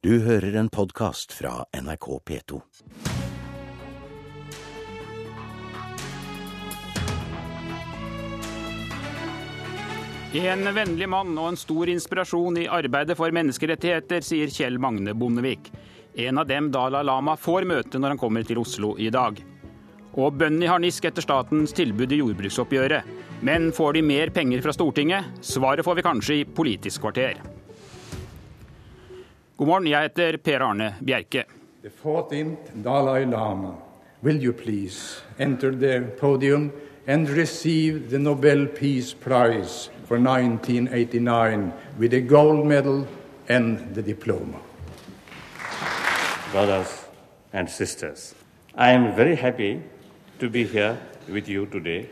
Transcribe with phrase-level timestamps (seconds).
[0.00, 2.60] Du hører en podkast fra NRK P2.
[10.40, 15.68] En vennlig mann og en stor inspirasjon i arbeidet for menneskerettigheter, sier Kjell Magne Bondevik.
[16.16, 19.36] En av dem Dalai Lama får møte når han kommer til Oslo i dag.
[20.16, 23.04] Og bøndene i harnisk etter statens tilbud i jordbruksoppgjøret.
[23.44, 25.44] Men får de mer penger fra Stortinget?
[25.44, 27.59] Svaret får vi kanskje i Politisk kvarter.
[29.60, 31.42] God morgen, jeg heter Per Arne Bjerke.
[31.82, 33.74] The 14th Dalai Lama,
[34.22, 36.72] will you please enter the podium
[37.06, 43.06] and receive the Nobel Peace Prize for 1989 with a gold medal
[43.48, 44.56] and the diploma?
[46.52, 47.04] brothers
[47.52, 48.34] and sisters.
[48.74, 49.82] I am very happy
[50.38, 50.96] to be here
[51.28, 52.08] with you today.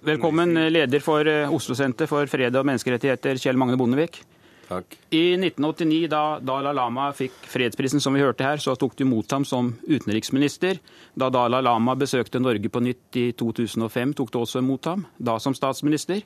[0.00, 4.22] Velkommen, leder for eh, Oslo-senter for fred og menneskerettigheter, Kjell Magne Bondevik.
[4.66, 4.96] Takk.
[5.14, 9.30] I 1989, da Dalai Lama fikk fredsprisen, som vi hørte her, så tok du imot
[9.30, 10.80] ham som utenriksminister.
[11.14, 15.38] Da Dalai Lama besøkte Norge på nytt i 2005, tok du også imot ham, da
[15.42, 16.24] som statsminister.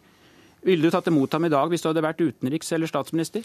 [0.64, 3.44] Ville du tatt imot ham i dag hvis du hadde vært utenriks- eller statsminister?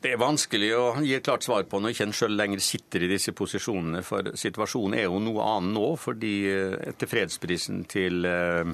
[0.00, 3.02] Det er vanskelig å gi et klart svar på når ikke en sjøl lenger sitter
[3.04, 4.00] i disse posisjonene.
[4.00, 8.70] For situasjonen er jo noe annet nå, fordi eh, etter fredsprisen til eh,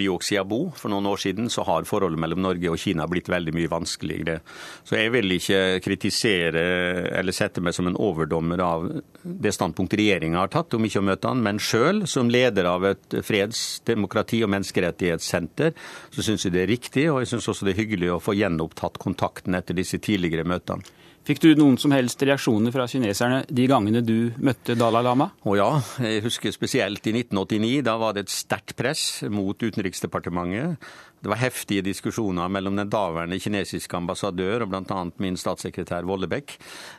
[0.00, 3.52] Liu Xiaobo for noen år siden, så har forholdet mellom Norge og Kina blitt veldig
[3.52, 4.38] mye vanskeligere.
[4.88, 6.64] Så jeg vil ikke kritisere
[7.20, 8.88] eller sette meg som en overdommer av
[9.20, 12.88] det standpunktet regjeringa har tatt om ikke å møte han, men sjøl som leder av
[12.94, 15.76] et freds-, demokrati- og menneskerettighetssenter,
[16.16, 18.38] så syns jeg det er riktig, og jeg syns også det er hyggelig å få
[18.40, 20.61] gjenopptatt kontakten etter disse tidligere møtene.
[20.62, 20.82] Superettan?
[21.22, 25.28] Fikk du noen som helst reaksjoner fra kineserne de gangene du møtte Dalai Lama?
[25.46, 25.68] Å ja,
[26.02, 27.84] jeg husker spesielt i 1989.
[27.86, 30.82] Da var det et sterkt press mot Utenriksdepartementet.
[31.22, 35.02] Det var heftige diskusjoner mellom den daværende kinesiske ambassadør og bl.a.
[35.22, 36.56] min statssekretær Vollebekk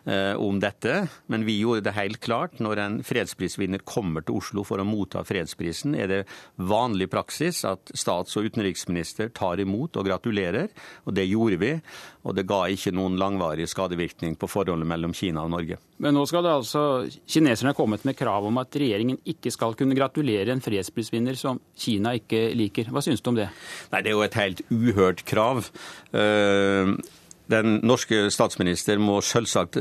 [0.08, 1.02] eh, om dette.
[1.28, 2.62] Men vi gjorde det helt klart.
[2.64, 6.22] Når en fredsprisvinner kommer til Oslo for å motta fredsprisen, er det
[6.56, 10.72] vanlig praksis at stats- og utenriksminister tar imot og gratulerer.
[11.04, 11.74] Og det gjorde vi.
[12.24, 13.68] Og det ga ikke noen langvarig
[14.14, 15.78] skadevirkning på forholdet mellom Kina og Norge.
[15.98, 19.76] Men nå skal det altså kineserne ha kommet med krav om at regjeringen ikke skal
[19.76, 22.92] kunne gratulere en fredsprisvinner som Kina ikke liker.
[22.92, 23.50] Hva syns du om det?
[23.92, 25.70] Nei, Det er jo et helt uhørt krav.
[26.14, 26.98] Uh,
[27.50, 29.78] Den norske statsminister må selvsagt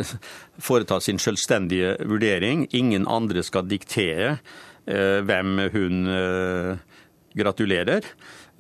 [0.59, 2.67] foreta sin selvstendige vurdering.
[2.73, 4.39] Ingen andre skal diktere
[4.85, 6.77] eh, hvem hun eh,
[7.39, 8.03] gratulerer.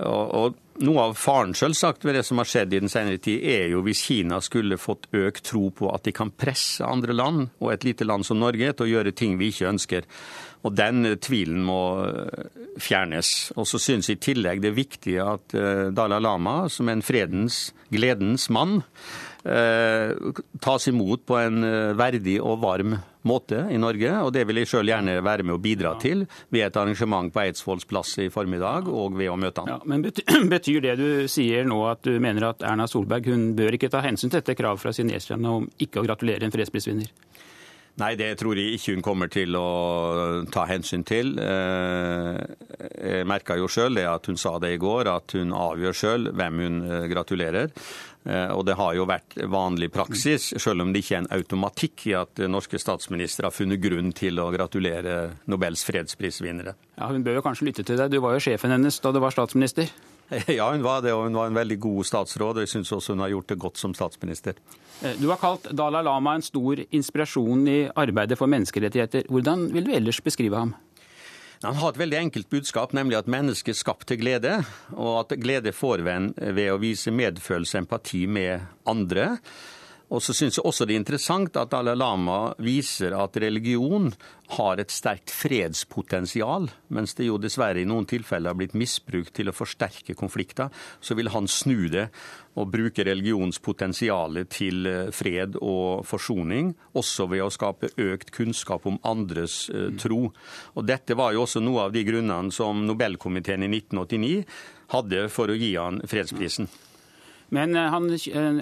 [0.06, 0.54] Og
[0.86, 3.82] noe av faren selvsagt ved det som har skjedd i den senere tid, er jo
[3.86, 7.86] hvis Kina skulle fått økt tro på at de kan presse andre land, og et
[7.86, 10.08] lite land som Norge, til å gjøre ting vi ikke ønsker.
[10.62, 11.80] Og den tvilen må
[12.78, 13.52] fjernes.
[13.58, 15.56] Og så syns i tillegg det er viktig at
[15.94, 18.82] Dalai Lama, som er en fredens, gledens mann,
[19.42, 21.64] tas imot på en
[21.98, 24.12] verdig og varm måte i Norge.
[24.22, 27.44] Og det vil jeg sjøl gjerne være med å bidra til ved et arrangement på
[27.44, 29.76] Eidsvolls plass i formiddag og ved å møte han.
[29.76, 30.02] Ja, men
[30.52, 34.02] Betyr det du sier nå at du mener at Erna Solberg hun bør ikke ta
[34.04, 37.10] hensyn til dette kravet fra kineserne om ikke å gratulere en fredsprisvinner?
[38.00, 39.66] Nei, det tror jeg ikke hun kommer til å
[40.52, 41.34] ta hensyn til.
[41.36, 46.62] Jeg merka jo sjøl at hun sa det i går, at hun avgjør sjøl hvem
[46.64, 46.78] hun
[47.12, 47.68] gratulerer.
[48.24, 52.12] Og det har jo vært vanlig praksis, selv om det ikke er en automatikk i
[52.14, 55.16] at norske statsministre har funnet grunn til å gratulere
[55.50, 56.76] Nobels fredsprisvinnere.
[57.00, 58.12] Ja, Hun bør jo kanskje lytte til deg.
[58.14, 59.90] Du var jo sjefen hennes da du var statsminister.
[60.48, 62.56] Ja, hun var det, og hun var en veldig god statsråd.
[62.56, 64.56] og Jeg syns også hun har gjort det godt som statsminister.
[65.20, 69.26] Du har kalt Dalai Lama en stor inspirasjon i arbeidet for menneskerettigheter.
[69.28, 70.72] Hvordan vil du ellers beskrive ham?
[71.62, 74.56] Han har et veldig enkelt budskap, nemlig at mennesket er skapt til glede,
[74.96, 76.16] og at glede får vi
[76.58, 79.36] ved å vise medfølelse og empati med andre.
[80.12, 84.10] Og så syns jeg også det er interessant at Dalai Lama viser at religion
[84.52, 89.48] har et sterkt fredspotensial, mens det jo dessverre i noen tilfeller har blitt misbrukt til
[89.48, 90.68] å forsterke konflikter.
[91.00, 92.10] Så vil han snu det
[92.60, 99.64] og bruke religionspotensialet til fred og forsoning, også ved å skape økt kunnskap om andres
[100.02, 100.26] tro.
[100.76, 104.40] Og dette var jo også noe av de grunnene som Nobelkomiteen i 1989
[104.92, 106.68] hadde for å gi han fredsprisen.
[107.52, 108.08] Men han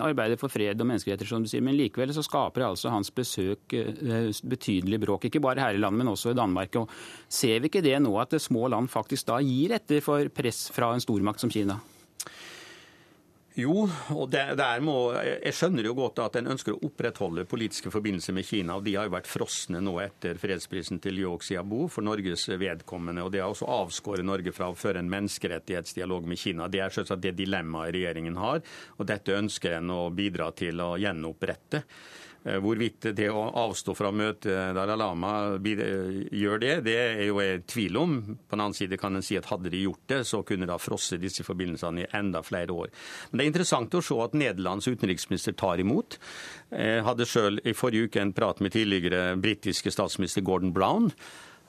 [0.03, 1.63] arbeider for fred og menneskeretter, som du sier.
[1.63, 5.29] Men likevel så skaper altså hans besøk betydelig bråk.
[5.29, 6.75] Ikke bare her i landet, men også i Danmark.
[6.81, 6.91] Og
[7.31, 10.91] ser vi ikke det nå, at små land faktisk da gir etter for press fra
[10.95, 11.79] en stormakt som Kina?
[13.59, 17.91] Jo, og det, der må, jeg skjønner jo godt at en ønsker å opprettholde politiske
[17.91, 18.77] forbindelser med Kina.
[18.79, 23.25] og De har jo vært frosne nå etter fredsprisen til Liu Xiaobo for Norges vedkommende.
[23.27, 26.71] og Det har også avskåret Norge fra å føre en menneskerettighetsdialog med Kina.
[26.71, 28.63] Det er selvsagt det dilemmaet regjeringen har,
[28.97, 31.83] og dette ønsker en å bidra til å gjenopprette.
[32.45, 37.41] Eh, hvorvidt det å avstå fra å møte Dalai Lama gjør det, det er jo
[37.43, 38.15] jeg i tvil om.
[38.49, 40.73] På den annen side kan en si at hadde de gjort det, så kunne de
[40.73, 42.95] ha frosset disse forbindelsene i enda flere år.
[43.31, 46.17] Men det er interessant å se at Nederlands utenriksminister tar imot.
[46.73, 51.13] Jeg hadde sjøl i forrige uke en prat med tidligere britiske statsminister Gordon Brown.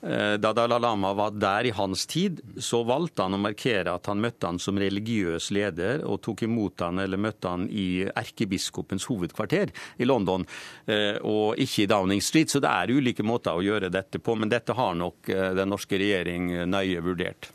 [0.06, 4.08] Eh, da Dalai Lama var der i hans tid, så valgte han å markere at
[4.10, 9.06] han møtte han som religiøs leder, og tok imot han eller møtte han i erkebiskopens
[9.06, 9.70] hovedkvarter
[10.02, 10.46] i London,
[10.90, 12.50] eh, og ikke i Downing Street.
[12.50, 15.70] Så det er ulike måter å gjøre dette på, men dette har nok eh, den
[15.70, 17.52] norske regjering nøye vurdert.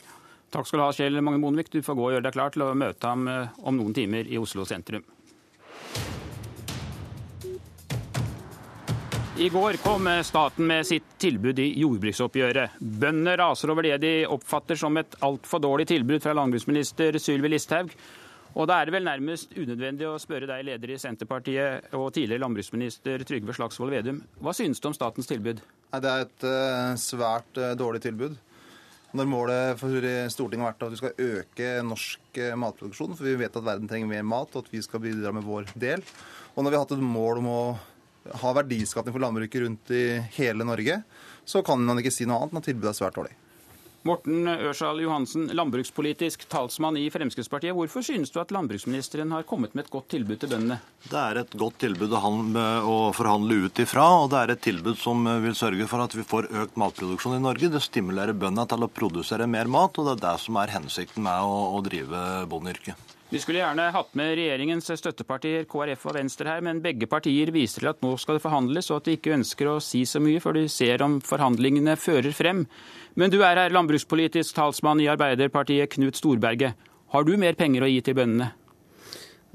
[0.47, 1.73] Takk skal du ha, Kjell Magne Bondevik.
[1.73, 4.39] Du får gå og gjøre deg klar til å møte ham om noen timer i
[4.39, 5.03] Oslo sentrum.
[9.37, 12.79] I går kom staten med sitt tilbud i jordbruksoppgjøret.
[12.81, 17.91] Bønder raser over det de oppfatter som et altfor dårlig tilbud fra landbruksminister Sylvi Listhaug.
[18.57, 22.41] Og da er det vel nærmest unødvendig å spørre deg, leder i Senterpartiet og tidligere
[22.47, 24.23] landbruksminister Trygve Slagsvold Vedum.
[24.41, 25.61] Hva synes du om statens tilbud?
[25.93, 28.39] Det er et uh, svært uh, dårlig tilbud.
[29.17, 33.37] Når målet for Stortinget har vært at vi skal øke norsk uh, matproduksjon, for vi
[33.43, 36.01] vet at verden trenger mer mat, og at vi skal bidra med vår del.
[36.55, 37.61] Og når vi har hatt et mål om å
[38.41, 40.05] ha verdiskapning for landbruket rundt i
[40.37, 41.01] hele Norge,
[41.47, 43.35] så kan man ikke si noe annet enn at tilbudet er svært dårlig.
[44.07, 47.73] Morten Ørsal Johansen, landbrukspolitisk talsmann i Fremskrittspartiet.
[47.75, 50.77] Hvorfor synes du at landbruksministeren har kommet med et godt tilbud til bøndene?
[51.03, 55.27] Det er et godt tilbud å forhandle ut ifra, og det er et tilbud som
[55.43, 57.73] vil sørge for at vi får økt matproduksjon i Norge.
[57.73, 61.27] Det stimulerer bøndene til å produsere mer mat, og det er det som er hensikten
[61.27, 63.16] med å, å drive bondeyrket.
[63.27, 67.83] Vi skulle gjerne hatt med regjeringens støttepartier KrF og Venstre her, men begge partier viser
[67.83, 70.39] til at nå skal det forhandles, og at de ikke ønsker å si så mye
[70.39, 72.61] før de ser om forhandlingene fører frem.
[73.19, 76.79] Men du er her landbrukspolitisk talsmann i Arbeiderpartiet, Knut Storberget.
[77.11, 78.47] Har du mer penger å gi til bøndene?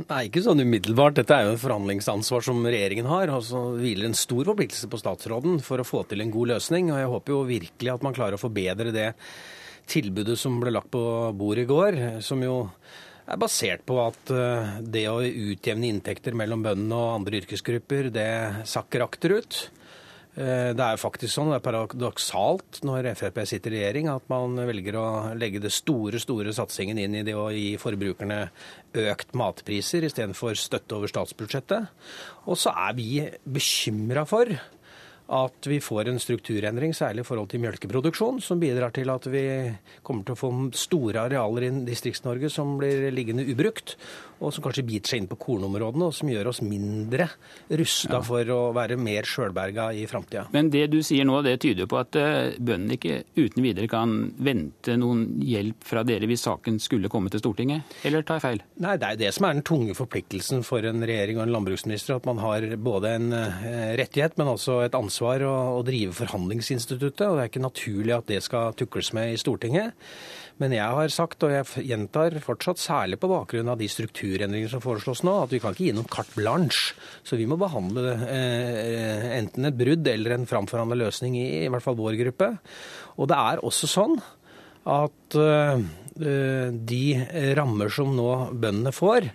[0.03, 1.17] Nei, ikke sånn umiddelbart.
[1.17, 3.33] Dette er jo en forhandlingsansvar som regjeringen har.
[3.33, 6.91] og så hviler en stor forpliktelse på statsråden for å få til en god løsning.
[6.93, 9.15] og Jeg håper jo virkelig at man klarer å forbedre det
[9.89, 12.21] tilbudet som ble lagt på bordet i går.
[12.21, 12.69] som jo
[13.27, 18.33] er basert på at eh, det å utjevne inntekter mellom bøndene og andre yrkesgrupper, det
[18.69, 19.63] sakker akterut.
[20.33, 24.57] Eh, det er faktisk sånn, det er paradoksalt når Frp sitter i regjering, at man
[24.69, 28.47] velger å legge det store store satsingen inn i det å gi forbrukerne
[29.07, 31.91] økt matpriser istedenfor støtte over statsbudsjettet.
[32.49, 33.11] Og så er vi
[33.45, 34.51] bekymra for
[35.33, 39.45] at vi får en strukturendring, særlig i forhold til melkeproduksjon, som bidrar til at vi
[40.05, 43.97] kommer til å få store arealer i Distrikts-Norge som blir liggende ubrukt
[44.43, 47.29] og som kanskje biter seg inn på kornområdene, og som gjør oss mindre
[47.71, 48.23] rusta ja.
[48.27, 50.49] for å være mer sjølberga i framtida.
[50.55, 54.17] Men det du sier nå, det tyder på at eh, bøndene ikke uten videre kan
[54.43, 58.65] vente noen hjelp fra dere hvis saken skulle komme til Stortinget, eller tar jeg feil?
[58.83, 62.19] Nei, det er det som er den tunge forpliktelsen for en regjering og en landbruksminister,
[62.19, 67.27] at man har både en eh, rettighet, men også et ansvar å, å drive forhandlingsinstituttet.
[67.29, 69.95] og Det er ikke naturlig at det skal tukles med i Stortinget.
[70.61, 74.83] Men jeg har sagt, og jeg gjentar fortsatt, særlig på bakgrunn av de strukturendringer som
[74.83, 76.95] foreslås nå, at vi kan ikke gi noen carte blanche.
[77.25, 81.85] Så vi må behandle eh, enten et brudd eller en framforhandla løsning i i hvert
[81.85, 82.53] fall vår gruppe.
[83.19, 84.21] Og det er også sånn
[84.91, 85.85] at eh,
[86.73, 87.05] de
[87.57, 89.31] rammer som nå bøndene får,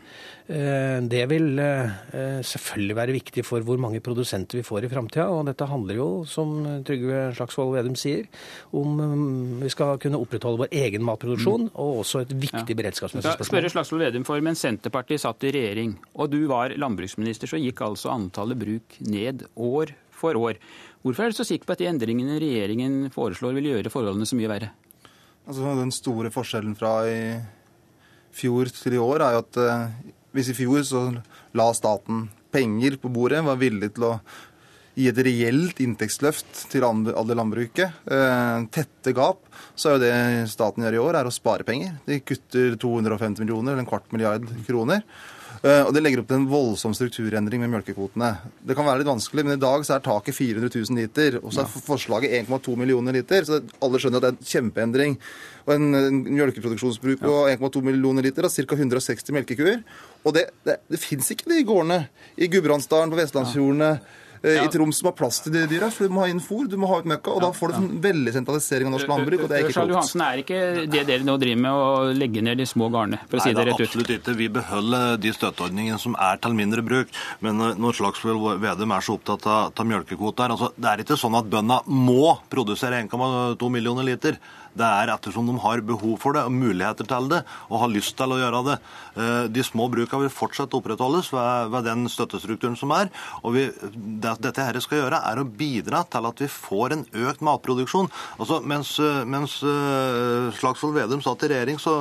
[0.47, 5.27] Eh, det vil eh, selvfølgelig være viktig for hvor mange produsenter vi får i framtida.
[5.27, 8.29] Og dette handler jo, som Trygve Slagsvold Vedum sier,
[8.71, 11.75] om mm, vi skal kunne opprettholde vår egen matproduksjon, mm.
[11.75, 12.79] og også et viktig ja.
[12.79, 13.51] beredskapsmessig spørsmål.
[13.51, 17.83] Spørre Slagsvold Vedum for, Mens Senterpartiet satt i regjering og du var landbruksminister, så gikk
[17.83, 20.61] altså antallet bruk ned år for år.
[21.03, 24.39] Hvorfor er du så sikker på at de endringene regjeringen foreslår vil gjøre forholdene så
[24.39, 24.71] mye verre?
[25.47, 27.19] Altså, den store forskjellen fra i
[28.35, 29.85] fjor til i år er jo at eh,
[30.35, 31.05] hvis i fjor så
[31.57, 34.11] la staten penger på bordet, var villig til å
[34.97, 39.39] gi et reelt inntektsløft til alle landbruket, eh, tette gap,
[39.77, 41.95] så er jo det staten gjør i år, er å spare penger.
[42.09, 45.05] De kutter 250 millioner, eller en kvart milliard kroner.
[45.63, 48.29] Eh, og Det legger opp til en voldsom strukturendring med melkekvotene.
[48.61, 51.39] Det kan være litt vanskelig, men i dag så er taket 400 000 liter.
[51.41, 53.47] Og så er forslaget 1,2 millioner liter.
[53.47, 55.17] Så alle skjønner at det er en kjempeendring.
[55.65, 58.77] Og en, en melkeproduksjonsbruk på 1,2 millioner liter og ca.
[58.77, 59.81] 160 melkekuer.
[60.23, 62.03] Og det, det, det fins ikke de gårdene
[62.37, 63.91] i Gudbrandsdalen, på Vestlandsfjordene.
[64.41, 64.65] Eh, ja.
[64.65, 65.89] i Troms som har plass til de dyra.
[65.93, 67.33] For du må ha inn fôr, du må ha ut møkka.
[67.33, 69.75] Og ja, da får du en veldig sentralisering av norsk landbruk, og det er ikke
[69.77, 69.93] klokt.
[69.93, 70.61] Johansen, er ikke
[70.93, 73.21] det dere nå driver med, å legge ned de små gårdene?
[73.31, 73.87] For å si det rett ut.
[73.87, 74.37] Absolutt ikke.
[74.37, 77.13] Vi beholder de støtteordningene som er til mindre bruk.
[77.45, 81.17] Men eh, når Slagsvold Vedum er så opptatt av, av melkekvoter altså, Det er ikke
[81.19, 84.37] sånn at bøndene må produsere 1,2 millioner liter.
[84.77, 88.15] Det er ettersom de har behov for det, og muligheter til det, og har lyst
[88.19, 88.77] til å gjøre det.
[89.17, 93.11] Eh, De små brukene vil fortsatt opprettholdes ved, ved den støttestrukturen som er.
[93.43, 93.67] Og vi,
[94.21, 98.11] det dette her skal gjøre, er å bidra til at vi får en økt matproduksjon.
[98.37, 101.95] Altså, mens, eh, mens eh, Slagsvold Vedum satt i regjering, så,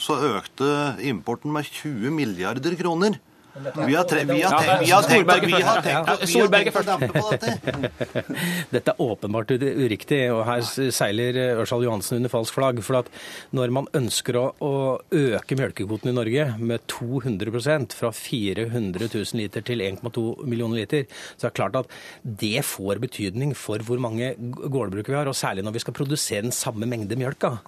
[0.00, 0.72] så økte
[1.08, 3.20] importen med 20 milliarder kroner.
[3.52, 6.76] Vi har, tre, vi har, tenkt, vi har tenkt, vi har tenkt, vi har tenkt
[6.80, 8.22] å dempe på dette.
[8.72, 12.80] Dette er åpenbart uriktig, og her seiler Ørsal Johansen under falsk flagg.
[12.86, 13.10] For at
[13.52, 14.72] når man ønsker å, å
[15.04, 21.04] øke melkekvoten i Norge med 200% fra 400 000 liter til 1,2 millioner liter,
[21.36, 21.94] så er det klart at
[22.24, 26.48] det får betydning for hvor mange gårdbruk vi har, og særlig når vi skal produsere
[26.48, 27.58] den samme mengde mjølka.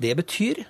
[0.00, 0.64] Det betyr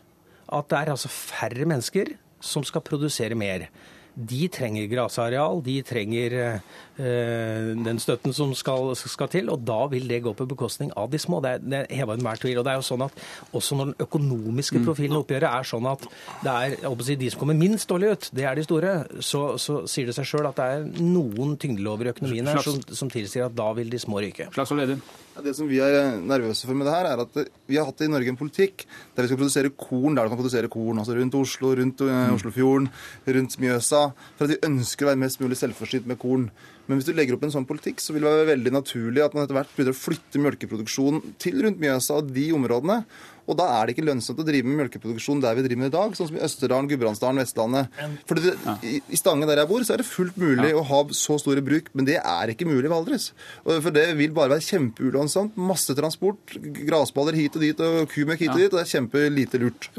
[0.51, 3.69] at det er altså færre mennesker som skal produsere mer.
[4.15, 10.07] De trenger grasareal, de trenger eh, den støtten som skal, skal til, og da vil
[10.11, 11.41] det gå på bekostning av de små.
[11.43, 12.61] Det er, det er heva enhver tvil.
[12.61, 15.91] Og det er jo sånn at også når den økonomiske profilen i oppgjøret er sånn
[15.91, 16.07] at
[16.45, 19.83] det er si, de som kommer minst dårlig ut, det er de store, så, så
[19.91, 23.49] sier det seg sjøl at det er noen tyngdelover i økonomien her som, som tilsier
[23.49, 24.49] at da vil de små ryke.
[24.55, 25.05] Slagsvold Vedum.
[25.35, 28.05] Ja, Det som vi er nervøse for med det her, er at vi har hatt
[28.07, 28.85] i Norge en politikk
[29.17, 31.01] der vi skal produsere korn der du kan produsere korn.
[31.03, 32.87] Altså rundt Oslo, rundt eh, Oslofjorden,
[33.27, 34.04] rundt Mjøsa.
[34.37, 36.49] For at de ønsker å være mest mulig selvforsynt med korn.
[36.89, 39.37] Men hvis du legger opp en sånn politikk, så vil det være veldig naturlig at
[39.37, 42.99] man etter hvert begynner å flytte melkeproduksjonen til rundt Mjøsa og de områdene.
[43.45, 45.95] Og da er det ikke lønnsomt å drive med melkeproduksjon der vi driver med i
[45.95, 47.99] dag, sånn som i Østerdalen, Gudbrandsdalen, Vestlandet.
[48.29, 48.55] For det,
[48.87, 51.91] i, Stange der jeg bor, så er det fullt mulig å ha så store bruk,
[51.97, 53.31] men det er ikke mulig i Valdres.
[53.67, 55.59] For det vil bare være kjempeulønnsomt.
[55.61, 56.57] Masse transport,
[56.89, 59.91] grasballer hit og dit og kumøkk hit og dit, og det er kjempelite lurt.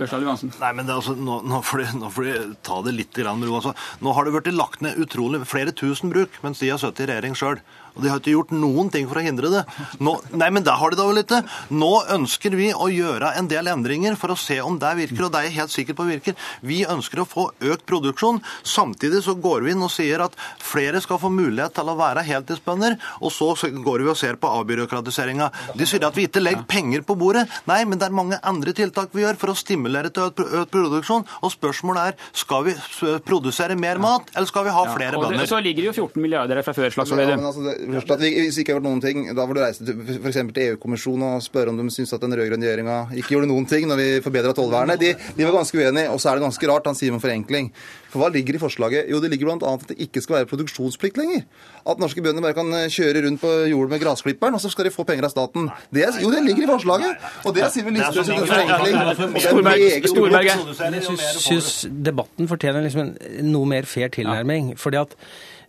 [0.61, 2.35] Nei, men det er altså, nå, nå, får de, nå får de
[2.65, 3.59] ta det litt med ro.
[3.61, 3.75] Altså.
[4.03, 7.11] Nå har det blitt lagt ned utrolig flere tusen bruk mens de har sittet i
[7.13, 7.61] regjering sjøl.
[7.95, 9.63] Og de har ikke gjort noen ting for å hindre det.
[10.03, 11.41] Nå, nei, men der har de da vel ikke.
[11.75, 15.33] Nå ønsker vi å gjøre en del endringer for å se om det virker, og
[15.33, 16.35] det er jeg helt sikker på virker.
[16.65, 18.41] Vi ønsker å få økt produksjon.
[18.67, 22.25] Samtidig så går vi inn og sier at flere skal få mulighet til å være
[22.27, 23.53] heltidsbønder, og så
[23.85, 25.51] går vi og ser på avbyråkratiseringa.
[25.77, 27.45] De sier at vi ikke legger penger på bordet.
[27.69, 31.25] Nei, men det er mange andre tiltak vi gjør for å stimulere til økt, produksjon.
[31.45, 32.75] Og spørsmålet er skal vi
[33.25, 35.49] produsere mer mat, eller skal vi ha flere det, bønder?
[35.49, 37.45] så ligger det jo 14 milliarder her fra før, Slagsvold Vedum.
[37.67, 39.85] det, først at vi, hvis vi ikke har gjort noen ting, da får du reise
[39.87, 43.35] til, for eksempel til EU-kommisjonen og spørre om de syns at den rød-grønne regjeringa ikke
[43.35, 44.99] gjorde noen ting når vi forbedra tollvernet.
[45.01, 46.09] De, de var ganske uenige.
[46.13, 47.71] Og så er det ganske rart han sier om forenkling.
[48.15, 49.09] For hva ligger i forslaget?
[49.11, 49.71] Jo, det ligger bl.a.
[49.75, 51.41] at det ikke skal være produksjonsplikt lenger.
[51.85, 54.87] At norske bønder bare kan eh, kjøre rundt på jordet med grasklipperen, og så skal
[54.87, 55.67] de få penger av staten.
[55.93, 57.25] Det er, jo, det ligger i forslaget!
[57.43, 58.95] Og det er Siv Listhaugs forenkling.
[59.43, 60.79] Storberg- Storberget.
[60.79, 61.73] Jeg syns
[62.07, 64.73] debatten fortjener liksom en noe mer fair tilnærming.
[64.79, 65.15] fordi at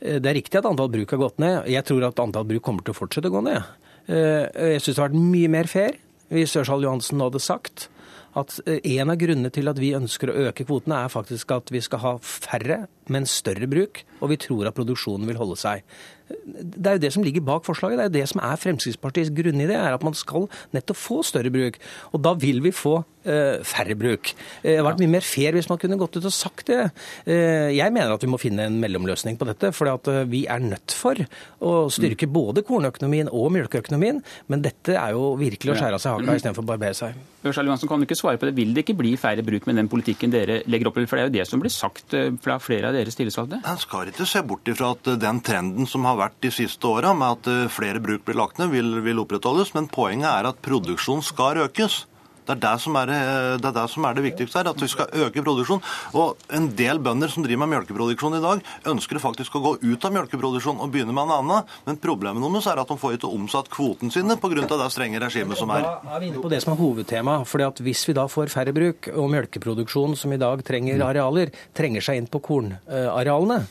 [0.01, 1.67] det er riktig at antall bruk har gått ned.
[1.73, 3.63] Jeg tror at antall bruk kommer til å fortsette å gå ned.
[4.07, 6.01] Eh, Jeg syns det hadde vært mye mer fair
[6.31, 7.89] hvis Ørsal Johansen hadde sagt
[8.37, 11.73] at eh, en av grunnene til at vi ønsker å øke kvotene, er faktisk at
[11.73, 15.87] vi skal ha færre, men større bruk, og vi tror at produksjonen vil holde seg.
[16.29, 17.99] Det er jo det som ligger bak forslaget.
[17.99, 21.53] Det er jo det som er Fremskrittspartiets grunnidé, er at man skal nettopp få større
[21.55, 21.79] bruk.
[22.13, 24.33] Og da vil vi få eh, færre bruk.
[24.63, 26.91] Eh, Det hadde vært mye mer fair hvis man kunne gått ut og sagt det.
[27.27, 30.45] Eh, jeg mener at vi må finne en mellomløsning på dette, for at, eh, vi
[30.51, 31.15] er nødt for
[31.63, 34.23] å styrke både kornøkonomien og melkeøkonomien.
[34.49, 37.15] Men dette er jo virkelig å skjære av seg haka istedenfor å barbere seg.
[37.47, 38.57] Ørsal Johansen, kan du ikke svare på det?
[38.59, 41.07] Vil det ikke bli færre bruk med den politikken dere legger opp til?
[41.07, 43.63] For det er jo det som blir sagt eh, fra flere av deres tillitsvalgte.
[43.63, 47.15] En skal ikke se bort ifra at den trenden som har vært de siste åra,
[47.17, 49.75] med at eh, flere bruk blir lagt ned, vil, vil opprettholdes.
[49.77, 52.05] Men poenget er at produksjonen skal økes.
[52.47, 54.81] Det er det, som er, eh, det er det som er det viktigste her, at
[54.83, 55.83] vi skal øke produksjonen.
[56.15, 60.05] Og en del bønder som driver med melkeproduksjon i dag, ønsker faktisk å gå ut
[60.07, 61.67] av melkeproduksjon og begynne med en annen.
[61.89, 64.63] Men problemet deres er at de får ikke omsatt kvoten sine pga.
[64.63, 65.83] det strenge regimet som er.
[65.83, 67.45] Da er vi inne på det som er hovedtema.
[67.45, 71.51] fordi at Hvis vi da får færre bruk, og melkeproduksjon som i dag trenger arealer,
[71.75, 73.67] trenger seg inn på kornarealene,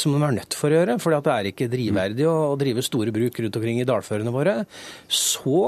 [0.00, 2.84] som de er nødt for å gjøre, fordi det er ikke drivverdig å å drive
[2.84, 4.54] store bruk rundt omkring i dalførene våre,
[5.08, 5.60] så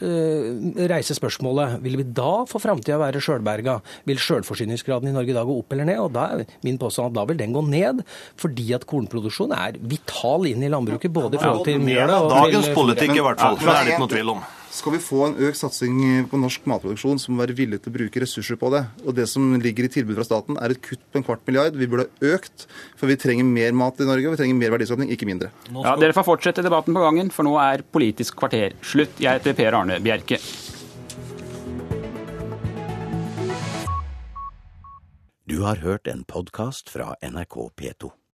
[0.00, 3.78] eh, reiser spørsmålet vil vi da for framtida være sjølberga.
[4.08, 6.02] Vil sjølforsyningsgraden i Norge da gå opp eller ned?
[6.04, 8.04] Og da er min påstand at da vil den gå ned,
[8.40, 12.72] fordi at kornproduksjon er vital inn i landbruket, både i forhold til mjøla og Dagens
[12.76, 13.60] politikk i hvert fall.
[13.60, 14.48] Det er det ikke noe tvil om.
[14.70, 15.96] Skal vi få en økt satsing
[16.30, 18.84] på norsk matproduksjon, så må vi være villige til å bruke ressurser på det.
[19.02, 21.74] Og det som ligger i tilbud fra staten, er et kutt på en kvart milliard.
[21.74, 22.68] Vi burde ha økt,
[23.00, 25.50] for vi trenger mer mat i Norge, og vi trenger mer verdiskapning, ikke mindre.
[25.74, 29.18] Ja, Dere får fortsette debatten på gangen, for nå er Politisk kvarter slutt.
[29.18, 30.38] Jeg heter Per Arne Bjerke.
[35.50, 38.14] Du har hørt en podkast fra NRK P2.